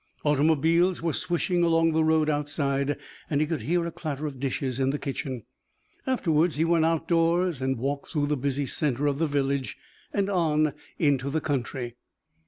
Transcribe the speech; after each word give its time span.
Automobiles 0.23 1.03
were 1.03 1.13
swishing 1.13 1.61
along 1.61 1.91
the 1.91 2.03
road 2.03 2.27
outside 2.27 2.97
and 3.29 3.39
he 3.39 3.45
could 3.45 3.61
hear 3.61 3.85
a 3.85 3.91
clatter 3.91 4.25
of 4.25 4.39
dishes 4.39 4.79
in 4.79 4.89
the 4.89 4.97
kitchen. 4.97 5.43
Afterwards 6.07 6.55
he 6.55 6.65
went 6.65 6.85
out 6.85 7.07
doors 7.07 7.61
and 7.61 7.77
walked 7.77 8.09
through 8.09 8.25
the 8.25 8.35
busy 8.35 8.65
centre 8.65 9.05
of 9.05 9.19
the 9.19 9.27
village 9.27 9.77
and 10.11 10.27
on 10.27 10.73
into 10.97 11.29
the 11.29 11.39
country. 11.39 11.97